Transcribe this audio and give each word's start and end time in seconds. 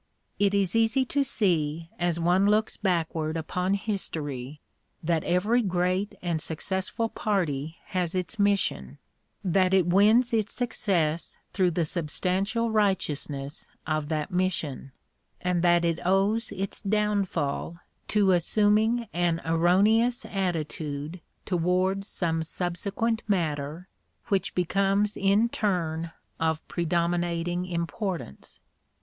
It 0.39 0.55
is 0.55 0.75
easy 0.75 1.05
to 1.05 1.23
see, 1.23 1.91
as 1.99 2.19
one 2.19 2.47
looks 2.47 2.75
backward 2.75 3.37
upon 3.37 3.75
history, 3.75 4.59
that 5.03 5.23
every 5.23 5.61
great 5.61 6.15
and 6.23 6.41
successful 6.41 7.07
party 7.07 7.77
has 7.89 8.15
its 8.15 8.39
mission, 8.39 8.97
that 9.43 9.75
it 9.75 9.85
wins 9.85 10.33
its 10.33 10.53
success 10.53 11.37
through 11.53 11.69
the 11.69 11.85
substantial 11.85 12.71
righteousness 12.71 13.69
of 13.85 14.09
that 14.09 14.31
mission, 14.31 14.91
and 15.39 15.61
that 15.61 15.85
it 15.85 15.99
owes 16.03 16.51
its 16.51 16.81
downfall 16.81 17.77
to 18.07 18.31
assuming 18.31 19.05
an 19.13 19.39
erroneous 19.45 20.25
attitude 20.25 21.21
towards 21.45 22.07
some 22.07 22.41
subsequent 22.41 23.21
matter 23.27 23.87
which 24.29 24.55
becomes 24.55 25.15
in 25.15 25.47
turn 25.47 26.11
of 26.39 26.67
predominating 26.67 27.67
importance. 27.67 28.59